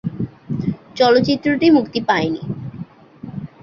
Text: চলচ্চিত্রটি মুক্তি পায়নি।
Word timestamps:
চলচ্চিত্রটি 0.97 1.67
মুক্তি 1.69 1.99
পায়নি। 2.01 2.41